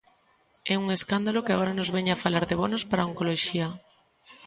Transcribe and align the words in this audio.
É 0.73 0.75
un 0.83 0.87
escándalo 0.97 1.43
que 1.45 1.53
agora 1.53 1.77
nos 1.77 1.89
veña 1.95 2.21
falar 2.23 2.43
de 2.47 2.59
bonos 2.61 2.83
para 2.89 3.07
oncoloxía. 3.09 3.67